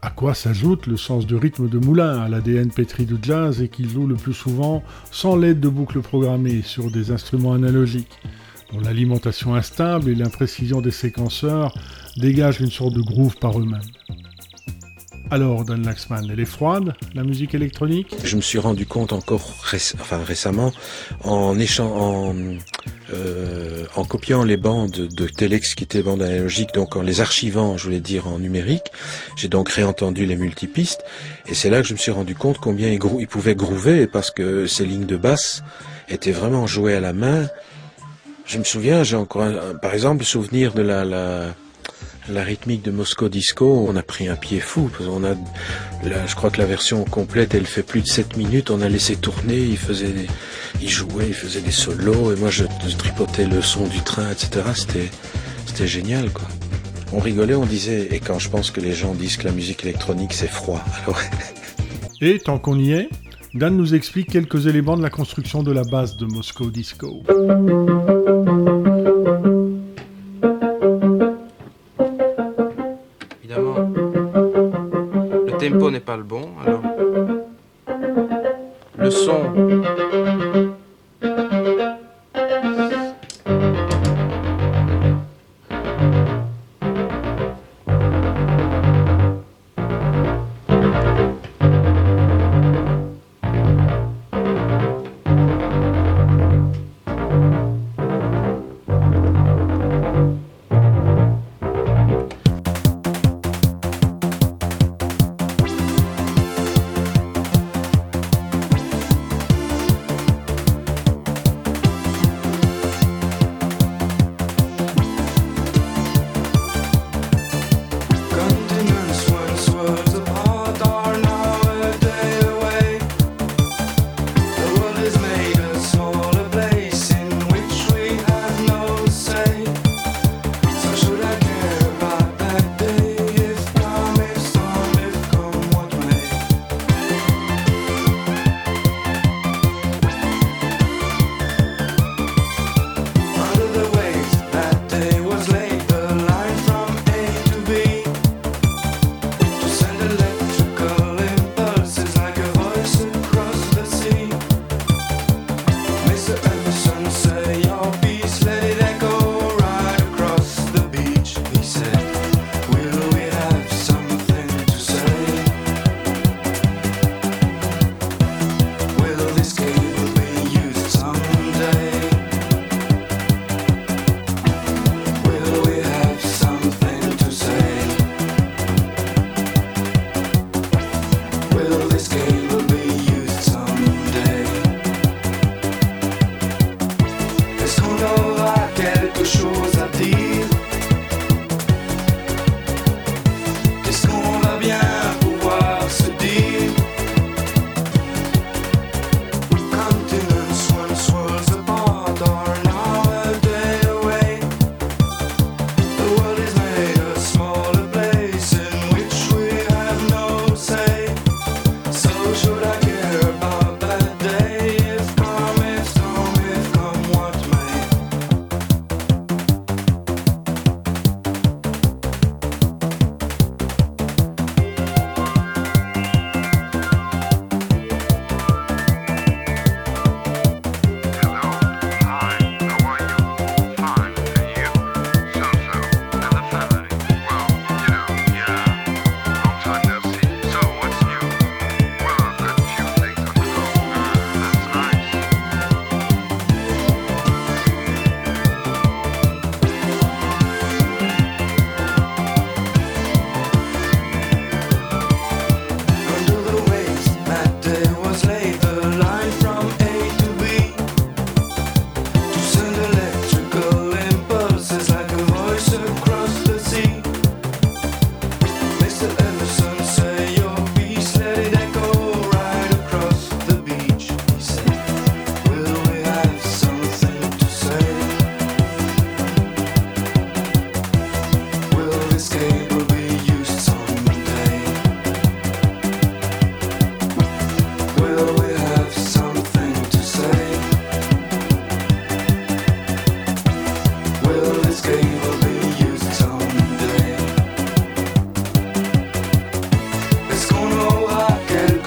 À 0.00 0.08
quoi 0.08 0.32
s'ajoute 0.32 0.86
le 0.86 0.96
sens 0.96 1.26
du 1.26 1.36
rythme 1.36 1.68
de 1.68 1.76
Moulin 1.76 2.18
à 2.18 2.30
l'ADN 2.30 2.70
pétri 2.70 3.04
de 3.04 3.18
jazz 3.20 3.60
et 3.60 3.68
qu'il 3.68 3.90
joue 3.90 4.06
le 4.06 4.14
plus 4.14 4.32
souvent 4.32 4.82
sans 5.10 5.36
l'aide 5.36 5.60
de 5.60 5.68
boucles 5.68 6.00
programmées 6.00 6.62
sur 6.62 6.90
des 6.90 7.10
instruments 7.10 7.52
analogiques, 7.52 8.18
dont 8.72 8.80
l'alimentation 8.80 9.54
instable 9.54 10.08
et 10.08 10.14
l'imprécision 10.14 10.80
des 10.80 10.90
séquenceurs 10.90 11.74
dégagent 12.16 12.60
une 12.60 12.70
sorte 12.70 12.94
de 12.94 13.00
groove 13.02 13.36
par 13.36 13.58
eux-mêmes. 13.58 13.80
Alors, 15.28 15.64
Dan 15.64 15.84
Laxman, 15.84 16.28
elle 16.30 16.38
est 16.38 16.44
froide, 16.44 16.94
la 17.14 17.24
musique 17.24 17.52
électronique? 17.52 18.14
Je 18.22 18.36
me 18.36 18.40
suis 18.40 18.60
rendu 18.60 18.86
compte 18.86 19.12
encore 19.12 19.42
enfin, 19.74 20.22
récemment 20.22 20.72
en, 21.24 21.56
en, 21.80 22.34
euh, 23.12 23.84
en 23.96 24.04
copiant 24.04 24.44
les 24.44 24.56
bandes 24.56 24.92
de 24.92 25.26
Telex 25.26 25.74
qui 25.74 25.82
étaient 25.82 26.02
bandes 26.04 26.22
analogiques, 26.22 26.72
donc 26.74 26.94
en 26.94 27.02
les 27.02 27.20
archivant, 27.20 27.76
je 27.76 27.82
voulais 27.84 27.98
dire 27.98 28.28
en 28.28 28.38
numérique. 28.38 28.92
J'ai 29.36 29.48
donc 29.48 29.68
réentendu 29.68 30.26
les 30.26 30.36
multipistes 30.36 31.02
et 31.48 31.54
c'est 31.54 31.70
là 31.70 31.82
que 31.82 31.88
je 31.88 31.92
me 31.94 31.98
suis 31.98 32.12
rendu 32.12 32.36
compte 32.36 32.58
combien 32.58 32.88
il, 32.88 32.98
grou- 33.00 33.18
il 33.20 33.26
pouvait 33.26 33.56
groover 33.56 34.06
parce 34.06 34.30
que 34.30 34.68
ces 34.68 34.86
lignes 34.86 35.06
de 35.06 35.16
basse 35.16 35.64
étaient 36.08 36.30
vraiment 36.30 36.68
jouées 36.68 36.94
à 36.94 37.00
la 37.00 37.12
main. 37.12 37.48
Je 38.44 38.58
me 38.58 38.64
souviens, 38.64 39.02
j'ai 39.02 39.16
encore 39.16 39.42
un- 39.42 39.74
par 39.74 39.92
exemple 39.92 40.20
le 40.20 40.24
souvenir 40.24 40.72
de 40.72 40.82
la, 40.82 41.04
la 41.04 41.52
la 42.28 42.42
rythmique 42.42 42.82
de 42.82 42.90
Moscow 42.90 43.28
Disco, 43.28 43.86
on 43.88 43.96
a 43.96 44.02
pris 44.02 44.28
un 44.28 44.36
pied 44.36 44.60
fou. 44.60 44.90
Qu'on 44.96 45.24
a, 45.24 45.34
là, 46.04 46.26
je 46.26 46.34
crois 46.34 46.50
que 46.50 46.58
la 46.58 46.66
version 46.66 47.04
complète, 47.04 47.54
elle 47.54 47.66
fait 47.66 47.82
plus 47.82 48.02
de 48.02 48.06
7 48.06 48.36
minutes. 48.36 48.70
On 48.70 48.80
a 48.80 48.88
laissé 48.88 49.16
tourner, 49.16 49.58
il 49.58 49.76
faisait, 49.76 50.12
il 50.80 50.88
jouait, 50.88 51.28
il 51.28 51.34
faisait 51.34 51.60
des 51.60 51.70
solos, 51.70 52.32
et 52.32 52.36
moi 52.36 52.50
je, 52.50 52.64
tripotais 52.98 53.46
le 53.46 53.62
son 53.62 53.86
du 53.86 54.00
train, 54.00 54.30
etc. 54.30 54.64
C'était, 54.74 55.10
c'était 55.66 55.86
génial, 55.86 56.30
quoi. 56.30 56.48
On 57.12 57.20
rigolait, 57.20 57.54
on 57.54 57.66
disait, 57.66 58.08
et 58.10 58.18
quand 58.18 58.38
je 58.38 58.48
pense 58.48 58.70
que 58.70 58.80
les 58.80 58.92
gens 58.92 59.14
disent 59.14 59.36
que 59.36 59.44
la 59.44 59.52
musique 59.52 59.84
électronique 59.84 60.32
c'est 60.32 60.50
froid, 60.50 60.84
Et 62.20 62.38
tant 62.38 62.58
qu'on 62.58 62.78
y 62.78 62.92
est, 62.92 63.10
Dan 63.54 63.76
nous 63.76 63.94
explique 63.94 64.30
quelques 64.30 64.66
éléments 64.66 64.96
de 64.96 65.02
la 65.02 65.10
construction 65.10 65.62
de 65.62 65.70
la 65.70 65.82
base 65.82 66.16
de 66.16 66.26
Moscow 66.26 66.70
Disco. 66.70 67.22
Tempo 75.58 75.90
n'est 75.90 76.00
pas 76.00 76.16
le 76.16 76.22
bon, 76.22 76.50
alors 76.64 76.82
le 78.98 79.10
son. 79.10 79.52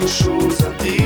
shows 0.09 0.63
até 0.65 0.98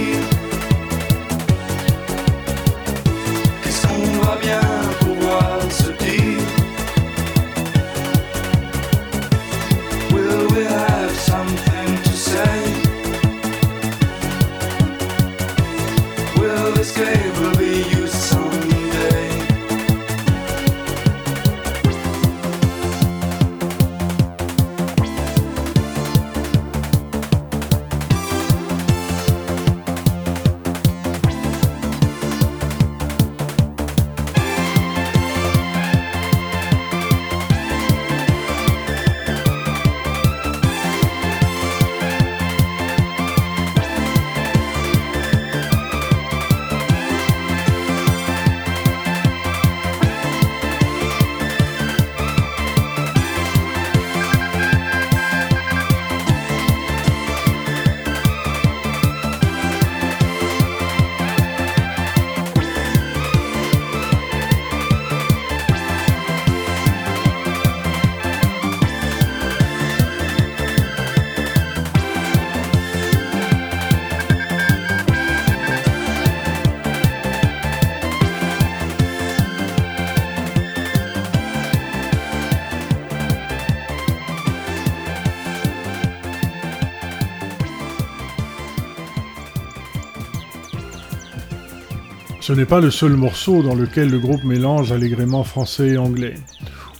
Ce 92.44 92.52
n'est 92.52 92.66
pas 92.66 92.82
le 92.82 92.92
seul 92.92 93.14
morceau 93.14 93.64
dans 93.64 93.74
lequel 93.74 94.10
le 94.10 94.20
groupe 94.20 94.44
mélange 94.44 94.92
allègrement 94.92 95.46
français 95.46 95.92
et 95.92 95.98
anglais, 95.98 96.36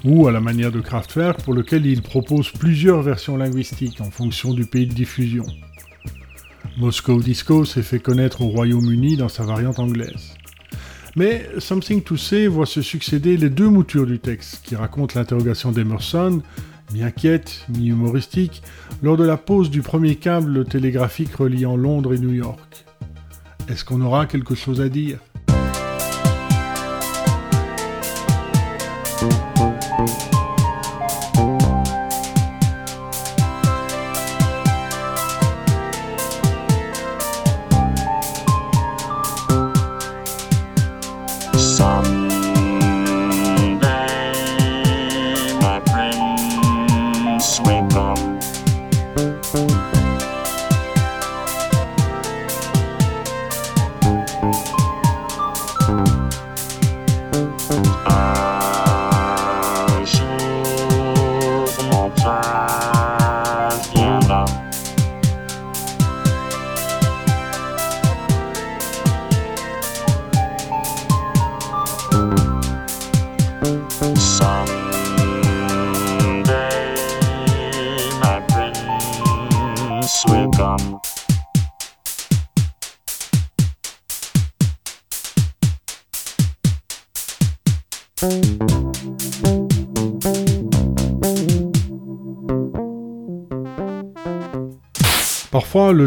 ou 0.06 0.26
à 0.26 0.32
la 0.32 0.40
manière 0.40 0.72
de 0.72 0.80
Kraftwerk 0.80 1.42
pour 1.42 1.54
lequel 1.54 1.86
il 1.86 2.02
propose 2.02 2.50
plusieurs 2.50 3.02
versions 3.02 3.36
linguistiques 3.36 4.00
en 4.00 4.10
fonction 4.10 4.54
du 4.54 4.64
pays 4.66 4.88
de 4.88 4.94
diffusion. 4.94 5.44
Moscow 6.78 7.20
Disco 7.20 7.66
s'est 7.66 7.84
fait 7.84 8.00
connaître 8.00 8.42
au 8.42 8.48
Royaume-Uni 8.48 9.18
dans 9.18 9.28
sa 9.28 9.44
variante 9.44 9.80
anglaise. 9.80 10.34
Mais 11.18 11.50
Something 11.58 12.04
to 12.04 12.16
Say 12.16 12.48
voit 12.48 12.66
se 12.66 12.82
succéder 12.82 13.36
les 13.36 13.50
deux 13.50 13.68
moutures 13.68 14.08
du 14.08 14.20
texte 14.20 14.62
qui 14.64 14.78
racontent 14.78 15.20
l'interrogation 15.20 15.74
d'Emerson, 15.74 16.42
mi-inquiète, 16.94 17.66
mi-humoristique, 17.68 18.64
lors 19.02 19.18
de 19.18 19.26
la 19.26 19.36
pose 19.36 19.70
du 19.70 19.82
premier 19.82 20.16
câble 20.16 20.64
télégraphique 20.64 21.36
reliant 21.36 21.76
Londres 21.76 22.14
et 22.14 22.20
New 22.20 22.32
York. 22.32 22.86
Est-ce 23.68 23.84
qu'on 23.84 24.00
aura 24.00 24.26
quelque 24.26 24.56
chose 24.56 24.80
à 24.80 24.88
dire? 24.88 25.20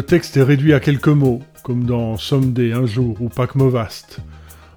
Texte 0.07 0.37
est 0.37 0.43
réduit 0.43 0.73
à 0.73 0.79
quelques 0.79 1.09
mots, 1.09 1.41
comme 1.63 1.83
dans 1.83 2.15
Someday, 2.15 2.71
un 2.71 2.85
jour, 2.85 3.21
ou 3.21 3.27
Pakmovast. 3.27 4.19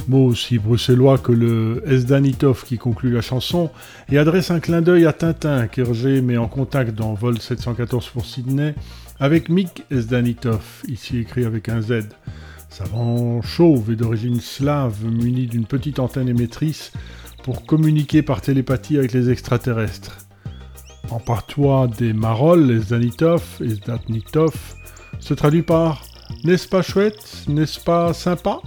Mots 0.08 0.26
aussi 0.26 0.58
bruxellois 0.58 1.18
que 1.18 1.30
le 1.30 1.84
Esdanitov 1.86 2.64
qui 2.64 2.78
conclut 2.78 3.12
la 3.12 3.20
chanson 3.20 3.70
et 4.10 4.18
adresse 4.18 4.50
un 4.50 4.58
clin 4.58 4.82
d'œil 4.82 5.06
à 5.06 5.12
Tintin 5.12 5.68
qu'Hergé 5.68 6.20
met 6.20 6.36
en 6.36 6.48
contact 6.48 6.96
dans 6.96 7.14
Vol 7.14 7.38
714 7.38 8.08
pour 8.08 8.26
Sydney 8.26 8.74
avec 9.20 9.48
Mick 9.50 9.84
Esdanitov, 9.92 10.64
ici 10.88 11.18
écrit 11.18 11.44
avec 11.44 11.68
un 11.68 11.80
Z. 11.80 12.08
Savant 12.68 13.40
chauve 13.40 13.92
et 13.92 13.96
d'origine 13.96 14.40
slave 14.40 15.04
muni 15.04 15.46
d'une 15.46 15.66
petite 15.66 16.00
antenne 16.00 16.28
émettrice 16.28 16.90
pour 17.44 17.64
communiquer 17.66 18.22
par 18.22 18.40
télépathie 18.40 18.98
avec 18.98 19.12
les 19.12 19.30
extraterrestres. 19.30 20.29
En 21.10 21.18
patois 21.18 21.88
des 21.88 22.12
Marols, 22.12 22.70
Esdanitov, 22.70 23.42
Esdatnitov, 23.60 24.54
se 25.18 25.34
traduit 25.34 25.62
par 25.62 26.02
N'est-ce 26.44 26.68
pas 26.68 26.82
chouette 26.82 27.44
N'est-ce 27.48 27.80
pas 27.80 28.12
sympa? 28.12 28.60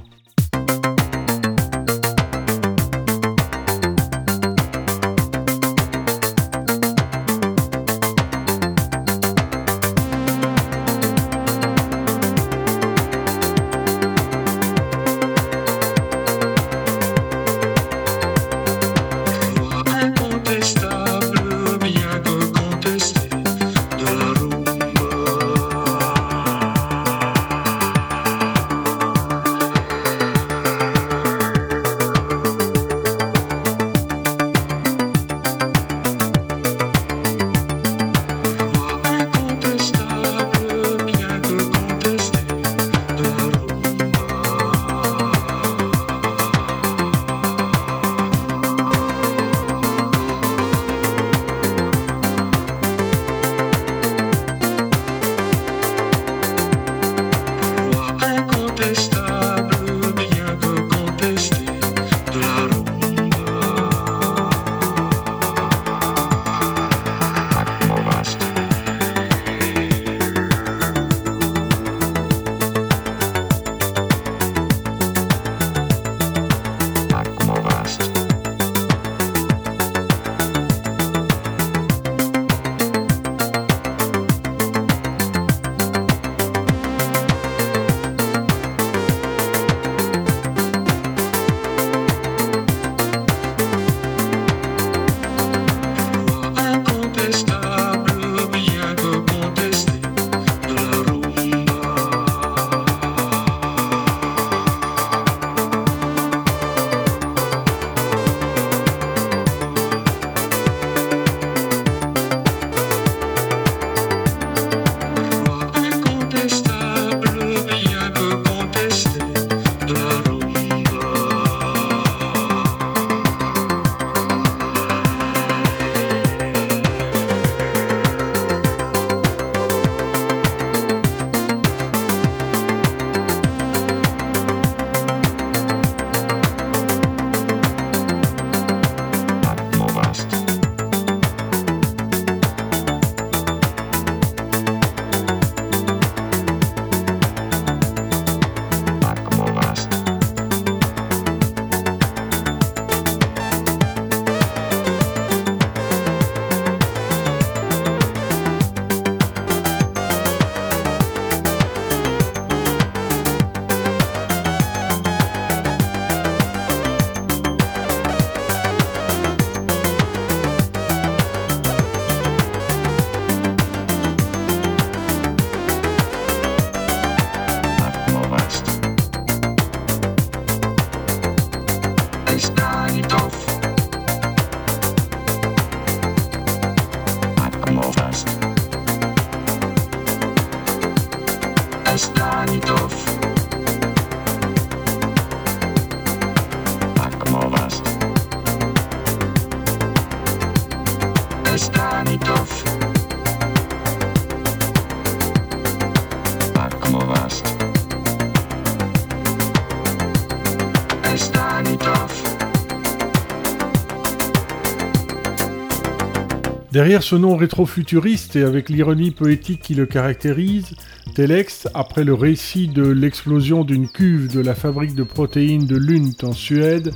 Derrière 216.74 217.04
ce 217.04 217.16
nom 217.16 217.36
rétro-futuriste 217.36 218.36
et 218.36 218.42
avec 218.42 218.68
l'ironie 218.68 219.12
poétique 219.12 219.62
qui 219.62 219.76
le 219.76 219.86
caractérise, 219.86 220.74
Telex, 221.14 221.68
après 221.76 222.04
le 222.04 222.16
récit 222.16 222.68
de 222.68 222.82
l'explosion 222.82 223.64
d'une 223.64 223.88
cuve 223.88 224.34
de 224.34 224.40
la 224.40 224.56
fabrique 224.56 224.96
de 224.96 225.04
protéines 225.04 225.68
de 225.68 225.78
Lund 225.78 226.16
en 226.24 226.34
Suède, 226.34 226.90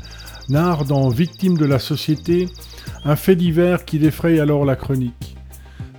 narre 0.49 0.83
dans 0.85 1.09
Victime 1.09 1.59
de 1.59 1.65
la 1.65 1.77
société 1.77 2.49
un 3.05 3.15
fait 3.15 3.35
divers 3.35 3.85
qui 3.85 3.99
défraye 3.99 4.39
alors 4.39 4.65
la 4.65 4.75
chronique. 4.75 5.37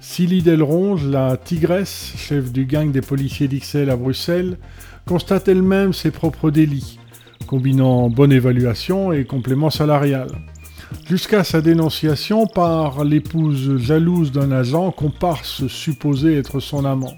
Silly 0.01 0.43
Delronge, 0.43 1.07
la 1.07 1.37
tigresse, 1.37 2.14
chef 2.16 2.51
du 2.51 2.64
gang 2.64 2.91
des 2.91 3.01
policiers 3.01 3.47
d'Ixelles 3.47 3.91
à 3.91 3.97
Bruxelles, 3.97 4.59
constate 5.07 5.47
elle-même 5.47 5.93
ses 5.93 6.11
propres 6.11 6.51
délits, 6.51 6.99
combinant 7.47 8.11
bonne 8.11 8.33
évaluation 8.33 9.12
et 9.12 9.24
complément 9.24 9.70
salarial. 9.70 10.26
Jusqu'à 11.09 11.45
sa 11.45 11.61
dénonciation 11.61 12.47
par 12.47 13.05
l'épouse 13.05 13.78
jalouse 13.78 14.32
d'un 14.32 14.53
agent 14.53 14.91
comparse 14.91 15.66
supposé 15.66 16.36
être 16.36 16.61
son 16.61 16.84
amant. 16.84 17.16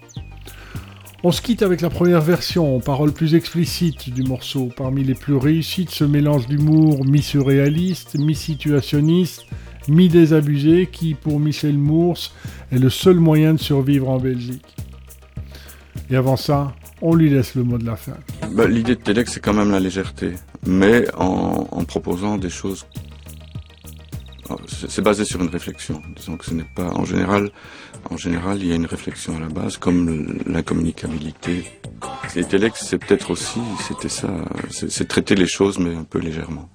On 1.23 1.33
se 1.33 1.43
quitte 1.43 1.63
avec 1.63 1.81
la 1.81 1.91
première 1.91 2.23
version, 2.23 2.81
paroles 2.81 3.13
plus 3.13 3.35
explicites 3.35 4.09
du 4.09 4.23
morceau. 4.23 4.71
Parmi 4.75 5.05
les 5.05 5.15
plus 5.15 5.37
réussies 5.37 5.85
de 5.85 5.91
ce 5.91 6.05
mélange 6.05 6.47
d'humour 6.47 7.05
mi-surréaliste, 7.05 8.19
mi-situationniste, 8.19 9.45
mi-désabusé, 9.89 10.89
qui, 10.91 11.15
pour 11.15 11.39
Michel 11.39 11.77
Mours, 11.77 12.31
est 12.73 12.79
le 12.79 12.89
seul 12.89 13.17
moyen 13.17 13.53
de 13.55 13.61
survivre 13.61 14.09
en 14.09 14.19
Belgique. 14.19 14.77
Et 16.09 16.17
avant 16.17 16.37
ça, 16.37 16.75
on 17.03 17.15
lui 17.15 17.29
laisse 17.29 17.55
le 17.55 17.65
mot 17.65 17.77
de 17.77 17.85
la 17.85 17.97
fin. 17.97 18.17
Bah, 18.53 18.67
L'idée 18.67 18.95
de 18.95 19.01
Telex, 19.01 19.33
c'est 19.33 19.41
quand 19.41 19.53
même 19.53 19.71
la 19.71 19.81
légèreté, 19.81 20.33
mais 20.67 21.05
en 21.19 21.85
proposant 21.85 22.39
des 22.39 22.51
choses. 22.51 22.87
C'est 24.89 25.03
basé 25.03 25.25
sur 25.25 25.41
une 25.41 25.49
réflexion. 25.49 26.03
Disons 26.17 26.37
que 26.37 26.45
ce 26.45 26.55
n'est 26.55 26.65
pas. 26.75 26.91
En 26.95 27.05
général, 27.05 27.51
en 28.11 28.17
général, 28.17 28.59
il 28.61 28.69
y 28.69 28.73
a 28.73 28.77
une 28.77 28.87
réflexion 28.87 29.37
à 29.37 29.41
la 29.41 29.49
base, 29.49 29.77
comme 29.77 30.39
l'incommunicabilité. 30.47 31.65
Et 32.37 32.45
Telex, 32.45 32.85
c'est 32.85 32.99
peut-être 32.99 33.31
aussi, 33.31 33.61
c'était 33.87 34.09
ça, 34.09 34.29
c'est 34.71 35.09
traiter 35.09 35.35
les 35.35 35.47
choses, 35.47 35.79
mais 35.79 35.95
un 35.95 36.05
peu 36.05 36.19
légèrement. 36.19 36.69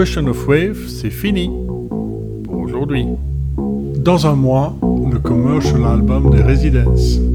Question 0.00 0.28
of 0.28 0.48
Wave, 0.48 0.88
c'est 0.88 1.10
fini 1.10 1.50
pour 2.44 2.56
aujourd'hui. 2.56 3.04
Dans 3.98 4.26
un 4.26 4.34
mois, 4.34 4.74
le 5.12 5.18
commercial 5.18 5.84
album 5.84 6.30
des 6.30 6.42
Residents. 6.42 7.29